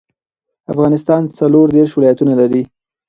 افغانستان 0.73 1.21
څلور 1.37 1.65
دیرش 1.75 1.91
ولايتونه 1.95 2.33
لري 2.41 2.61